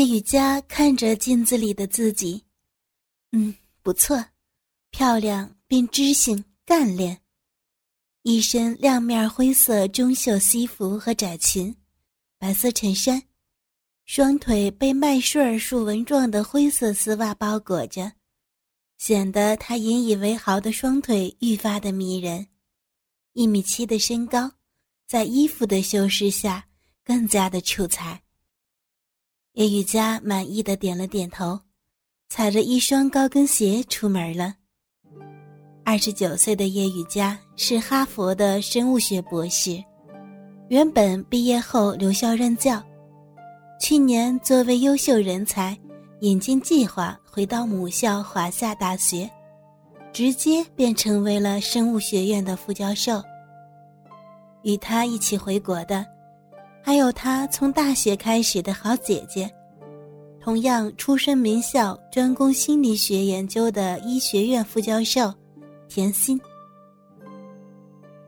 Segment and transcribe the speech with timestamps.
[0.00, 2.42] 叶雨佳看着镜子里的自己，
[3.32, 4.24] 嗯，不错，
[4.90, 7.20] 漂亮并知性干练，
[8.22, 11.76] 一身亮面灰色中袖西服和窄裙，
[12.38, 13.22] 白色衬衫，
[14.06, 18.10] 双腿被麦穗儿竖纹状的灰色丝袜包裹着，
[18.96, 22.46] 显得她引以为豪的双腿愈发的迷人。
[23.34, 24.50] 一米七的身高，
[25.06, 26.66] 在衣服的修饰下
[27.04, 28.22] 更加的出彩。
[29.54, 31.58] 叶雨佳满意的点了点头，
[32.28, 34.54] 踩着一双高跟鞋出门了。
[35.84, 39.82] 二十九岁的叶雨佳是哈佛的生物学博士，
[40.68, 42.80] 原本毕业后留校任教，
[43.80, 45.76] 去年作为优秀人才
[46.20, 49.28] 引进计划回到母校华夏大学，
[50.12, 53.20] 直接便成为了生物学院的副教授。
[54.62, 56.06] 与他一起回国的。
[56.82, 59.48] 还有他从大学开始的好姐姐，
[60.40, 65.32] 同样出身名校、专攻心理学研究的医学院副教授
[65.88, 66.40] 田心。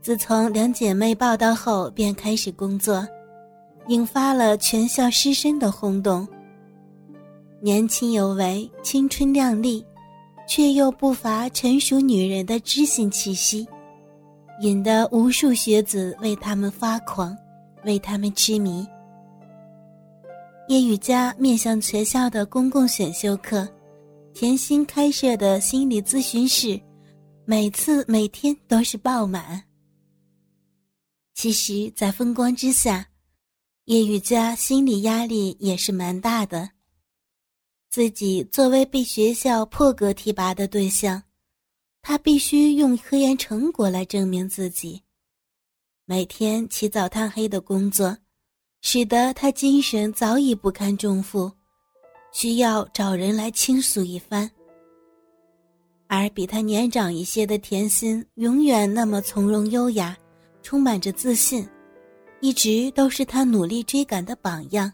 [0.00, 3.04] 自从两姐妹报道后，便开始工作，
[3.88, 6.26] 引发了全校师生的轰动。
[7.60, 9.84] 年轻有为、青春靓丽，
[10.46, 13.66] 却又不乏成熟女人的知性气息，
[14.60, 17.36] 引得无数学子为他们发狂。
[17.86, 18.86] 为他们痴迷。
[20.68, 23.66] 叶雨佳面向学校的公共选修课，
[24.34, 26.78] 甜心开设的心理咨询室，
[27.44, 29.62] 每次每天都是爆满。
[31.34, 33.06] 其实，在风光之下，
[33.84, 36.68] 叶雨佳心理压力也是蛮大的。
[37.88, 41.22] 自己作为被学校破格提拔的对象，
[42.02, 45.00] 他必须用科研成果来证明自己。
[46.08, 48.16] 每天起早贪黑的工作，
[48.80, 51.50] 使得他精神早已不堪重负，
[52.30, 54.48] 需要找人来倾诉一番。
[56.06, 60.16] 而比他年长一些的甜心，永远那么从容优雅，
[60.62, 61.68] 充满着自信，
[62.38, 64.92] 一直都是他努力追赶的榜样。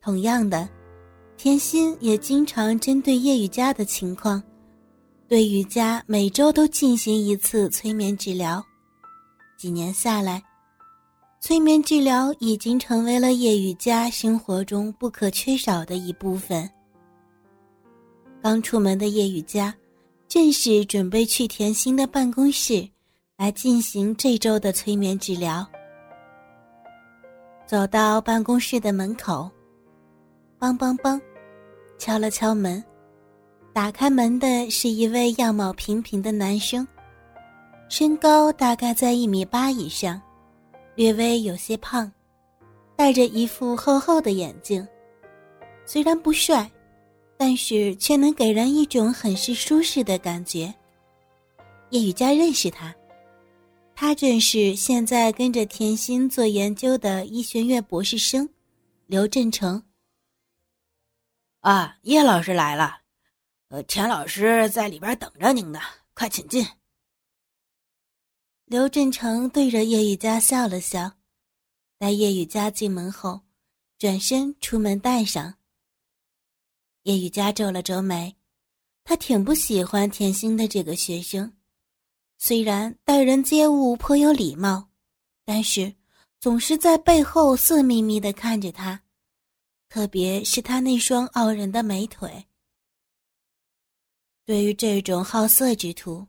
[0.00, 0.68] 同样的，
[1.36, 4.42] 甜心也经常针对叶雨佳的情况，
[5.28, 8.60] 对雨佳每周都进行一次催眠治疗。
[9.56, 10.42] 几年下来，
[11.40, 16.68] 催眠治疗已经成为了叶雨佳生活中不可缺少的一部分。
[18.42, 19.74] 刚出门的叶雨佳，
[20.28, 22.86] 正是准备去甜心的办公室
[23.36, 25.66] 来进行这周的催眠治疗。
[27.66, 29.50] 走到办公室的门口，
[30.60, 31.20] 梆梆梆，
[31.98, 32.84] 敲了敲门，
[33.72, 36.86] 打开门的是一位样貌平平的男生。
[37.88, 40.20] 身高大概在一米八以上，
[40.96, 42.10] 略微有些胖，
[42.96, 44.86] 戴着一副厚厚的眼镜。
[45.86, 46.68] 虽然不帅，
[47.36, 50.74] 但是却能给人一种很是舒适的感觉。
[51.90, 52.92] 叶雨佳认识他，
[53.94, 58.48] 他正是现在跟着甜心做研究的医学院博士生
[59.06, 59.80] 刘振成。
[61.60, 62.98] 啊，叶老师来了，
[63.68, 65.78] 呃，田老师在里边等着您呢，
[66.14, 66.66] 快请进。
[68.66, 71.18] 刘振成对着叶雨佳笑了笑，
[71.98, 73.42] 待叶雨佳进门后，
[73.96, 75.54] 转身出门带上。
[77.04, 78.34] 叶雨佳皱了皱眉，
[79.04, 81.56] 他挺不喜欢甜心的这个学生，
[82.38, 84.88] 虽然待人接物颇有礼貌，
[85.44, 85.94] 但是
[86.40, 89.00] 总是在背后色眯眯的看着他，
[89.88, 92.44] 特别是他那双傲人的美腿。
[94.44, 96.26] 对于这种好色之徒。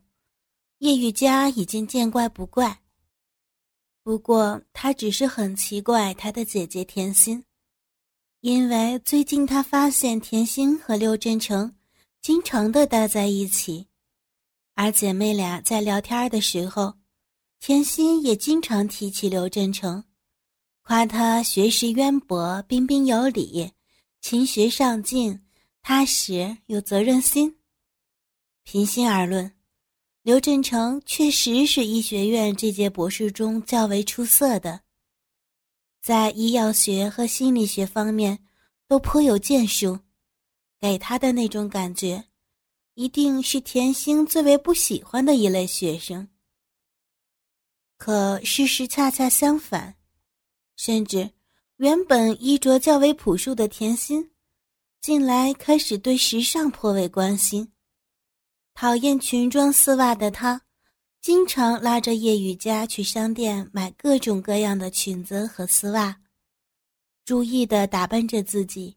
[0.78, 2.82] 叶雨佳已经见怪不怪，
[4.04, 7.44] 不过他只是很奇怪他的姐姐甜心，
[8.42, 11.74] 因为最近他发现甜心和刘振成
[12.20, 13.88] 经常的待在一起，
[14.74, 16.94] 而姐妹俩在聊天的时候，
[17.58, 20.04] 甜心也经常提起刘振成，
[20.82, 23.72] 夸他学识渊博、彬彬有礼、
[24.20, 25.44] 勤学上进、
[25.82, 27.58] 踏实有责任心。
[28.62, 29.57] 平心而论。
[30.22, 34.80] 刘振成确实是医学院这届博士中较为出色的，
[36.02, 38.38] 在医药学和心理学方面
[38.86, 39.98] 都颇有建树，
[40.78, 42.24] 给他的那种感觉，
[42.94, 46.28] 一定是甜心最为不喜欢的一类学生。
[47.96, 49.96] 可事实恰恰相反，
[50.76, 51.30] 甚至
[51.76, 54.30] 原本衣着较为朴素的甜心，
[55.00, 57.72] 近来开始对时尚颇为关心。
[58.80, 60.60] 讨厌裙装丝袜的她，
[61.20, 66.16] 经常拉着叶雨佳去商店买各种各样的裙子和丝袜，
[67.24, 68.96] 注意的打扮着自己，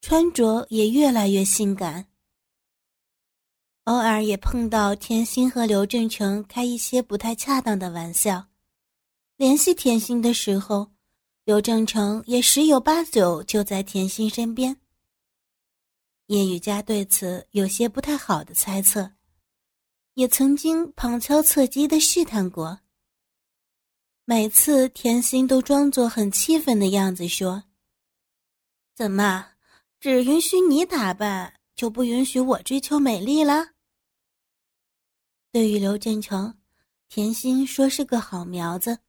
[0.00, 2.06] 穿着也越来越性感。
[3.84, 8.46] 偶尔也碰到甜心和刘正成开一些不太恰当的玩笑，
[9.36, 10.92] 联系甜心的时候，
[11.44, 14.74] 刘正成也十有八九就在甜心身边。
[16.30, 19.14] 叶雨佳对此有些不太好的猜测，
[20.14, 22.78] 也曾经旁敲侧击的试探过。
[24.24, 27.64] 每次甜心都装作很气愤的样子说
[28.94, 29.44] ：“怎么，
[29.98, 33.70] 只允许你打扮，就不允许我追求美丽了？”
[35.50, 36.56] 对于刘振成，
[37.08, 39.00] 甜心说是个好苗子，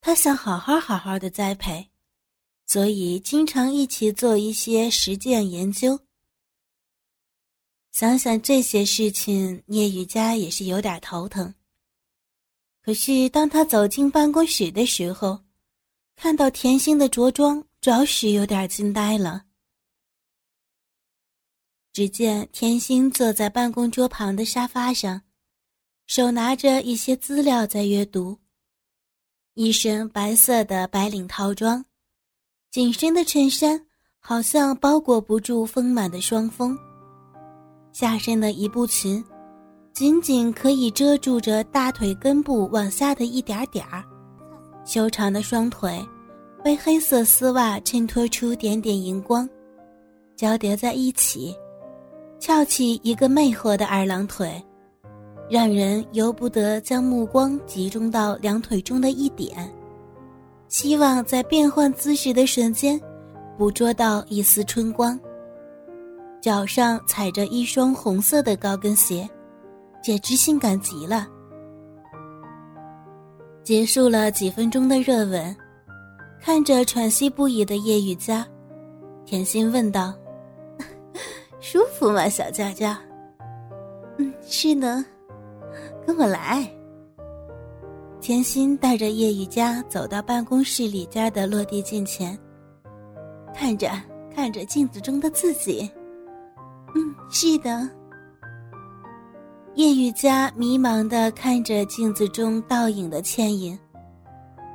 [0.00, 1.88] 他想好好好好的栽培，
[2.66, 6.00] 所以经常一起做一些实践研究。
[7.98, 11.52] 想想这些事情，聂雨佳也是有点头疼。
[12.80, 15.40] 可是当他走进办公室的时候，
[16.14, 19.46] 看到甜心的着装，着实有点惊呆了。
[21.92, 25.22] 只见甜心坐在办公桌旁的沙发上。
[26.06, 28.38] 手拿着一些资料在阅读，
[29.54, 31.84] 一身白色的白领套装，
[32.70, 33.84] 紧身的衬衫
[34.20, 36.78] 好像包裹不住丰满的双峰，
[37.92, 39.24] 下身的一步裙
[39.92, 44.04] 仅仅可以遮住着大腿根部往下的一点点儿，
[44.84, 46.00] 修长的双腿
[46.62, 49.48] 被黑色丝袜衬托出点点荧光，
[50.36, 51.54] 交叠在一起，
[52.38, 54.62] 翘起一个魅惑的二郎腿。
[55.50, 59.72] 让人由不得将目光集中到两腿中的一点，
[60.68, 63.00] 希望在变换姿势的瞬间，
[63.56, 65.18] 捕捉到一丝春光。
[66.48, 69.28] 脚上踩着一双红色的高跟鞋，
[70.02, 71.28] 简直性感极了。
[73.62, 75.54] 结束了几分钟的热吻，
[76.40, 78.46] 看着喘息不已的叶雨佳，
[79.26, 80.14] 甜心问道
[81.60, 82.98] ：“舒服吗，小佳佳
[84.16, 85.04] ？”“嗯，是呢。”
[86.06, 86.66] 跟我来。
[88.22, 92.38] 甜心带着叶雨佳走到办公室里家的落地镜前，
[93.54, 93.90] 看着
[94.34, 95.86] 看着镜子中的自己。
[96.94, 97.88] 嗯，是的。
[99.74, 103.78] 叶雨佳迷茫的看着镜子中倒影的倩影，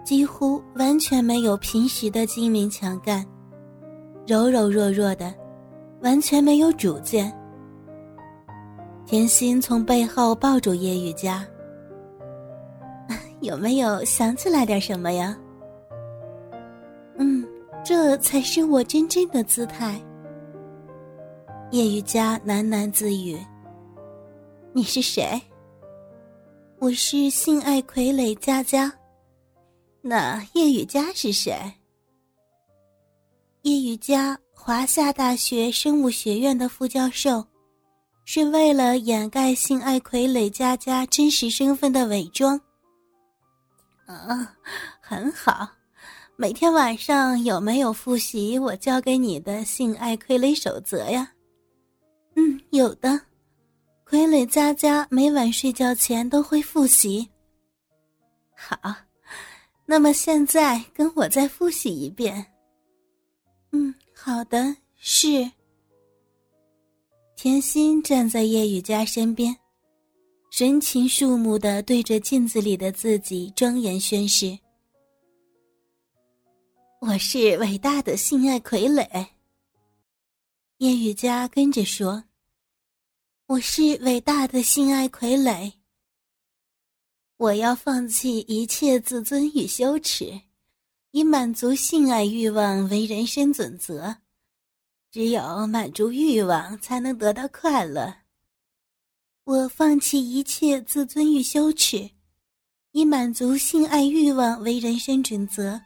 [0.05, 3.25] 几乎完全没有平时的精明强干，
[4.25, 5.33] 柔柔弱弱的，
[6.01, 7.33] 完全没有主见。
[9.05, 11.45] 甜心从背后抱住叶雨佳，
[13.41, 15.37] 有没有想起来点什么呀？
[17.17, 17.45] 嗯，
[17.83, 19.99] 这才是我真正的姿态。
[21.73, 23.35] 叶雨佳喃喃自语
[24.73, 25.41] ：“你是谁？”
[26.77, 28.93] 我是性爱傀儡佳佳。
[29.99, 31.51] 那叶雨佳是谁？
[33.63, 37.43] 叶雨佳，华夏大学生物学院的副教授。
[38.23, 42.55] 是为了掩盖性爱傀儡佳佳真实身份的伪装。
[44.05, 44.55] 啊，
[45.01, 45.67] 很好。
[46.35, 51.32] 每天晚上有没有复习我教给你的性爱傀儡守则呀？
[52.35, 53.19] 嗯，有的。
[54.05, 57.27] 傀儡佳佳每晚睡觉前都会复习。
[58.55, 58.77] 好，
[59.85, 62.45] 那么现在跟我再复习一遍。
[63.71, 65.49] 嗯，好的，是。
[67.35, 69.55] 甜心站在叶雨佳身边，
[70.51, 74.57] 神情肃穆的对着镜子里的自己庄严宣誓
[77.01, 79.25] ：“我是伟大的性爱傀儡。”
[80.83, 82.25] 叶雨佳跟着说
[83.47, 85.71] ：“我是伟大的性爱傀儡。
[87.37, 90.41] 我要放弃一切自尊与羞耻，
[91.11, 94.13] 以满足性爱欲望为人生准则。”
[95.09, 98.13] 只有满足欲望，才能得到快乐。
[99.45, 102.09] 我放弃一切自尊与羞耻，
[102.91, 105.79] 以满足性爱欲望为人生准则。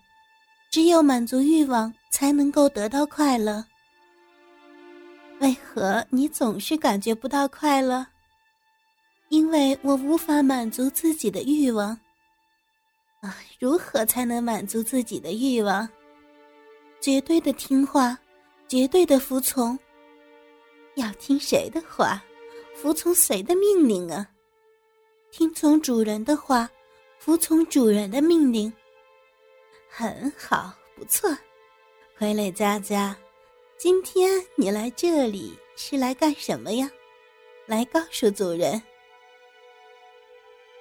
[0.72, 3.64] 只有满足欲望，才能够得到快乐。
[5.40, 8.06] 为何你总是感觉不到快乐？
[9.30, 11.90] 因为我无法满足自己的欲望。
[13.22, 15.88] 啊，如何才能满足自己的欲望？
[17.02, 18.18] 绝对的听话。
[18.68, 19.80] 绝对的服从，
[20.96, 22.22] 要听谁的话？
[22.76, 24.28] 服从谁的命令啊？
[25.32, 26.70] 听从主人的话，
[27.18, 28.72] 服从主人的命令。
[29.90, 31.30] 很好，不错，
[32.20, 33.18] 傀儡佳佳，
[33.80, 36.90] 今天你来这里是来干什么呀？
[37.68, 38.82] 来告诉主人，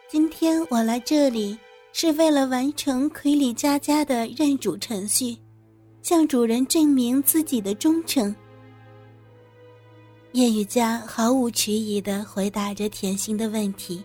[0.09, 1.59] 今天我来这里
[1.93, 5.37] 是为了完成傀儡佳佳的认主程序。
[6.01, 8.35] 向主人证明自己的忠诚，
[10.33, 14.03] 叶雨佳毫无迟疑的回答着甜心的问题，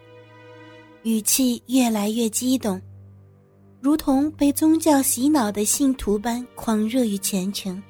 [1.03, 2.81] 语气越来越激动，
[3.79, 7.81] 如同被宗教洗脑的信徒般狂热与虔诚。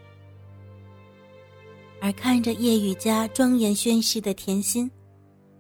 [2.02, 4.90] 而看着叶雨佳庄严宣誓的甜心，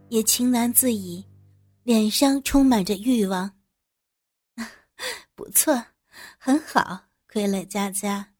[0.09, 1.23] 也情难自已，
[1.83, 3.51] 脸上充满着欲望。
[5.35, 5.85] 不错，
[6.39, 8.33] 很好，傀儡佳佳，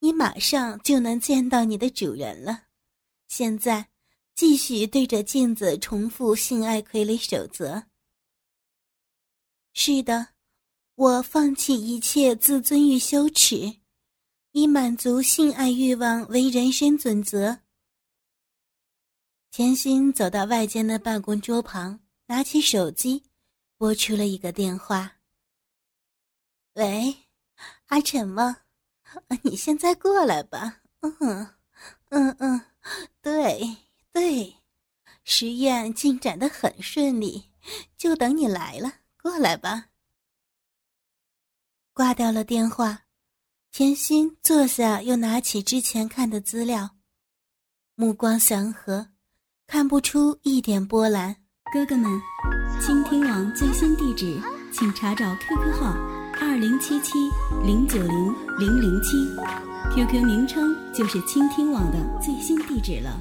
[0.00, 2.64] 你马上就能见到你的主人了。
[3.28, 3.88] 现在，
[4.34, 7.84] 继续对着镜子重复性爱傀儡守则。
[9.72, 10.28] 是的，
[10.96, 13.77] 我放弃一切自尊与羞耻，
[14.58, 17.60] 以满足性爱欲望为人生准则。
[19.52, 23.22] 甜心走到外间的办公桌旁，拿起手机，
[23.76, 25.18] 拨出了一个电话。
[26.72, 27.14] 喂，
[27.86, 28.62] 阿晨吗？
[29.42, 30.80] 你现在过来吧。
[31.02, 31.54] 嗯，
[32.08, 32.60] 嗯嗯。
[33.22, 33.76] 对
[34.10, 34.56] 对，
[35.22, 37.52] 实验进展的很顺利，
[37.96, 39.90] 就等你来了，过来吧。
[41.92, 43.04] 挂掉了电话，
[43.70, 46.90] 甜心坐下，又拿起之前看的资料，
[47.94, 49.08] 目光祥和，
[49.66, 51.36] 看不出一点波澜。
[51.72, 52.10] 哥哥们，
[52.80, 54.40] 倾听网最新地址，
[54.72, 55.94] 请查找 QQ 号
[56.40, 57.12] 二零七七
[57.62, 59.16] 零九零零零七。
[59.94, 63.20] QQ 名称就是倾听网的最新地址了。